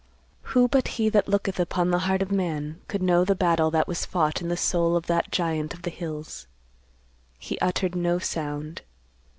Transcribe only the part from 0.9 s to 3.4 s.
He that looketh upon the heart of man could know the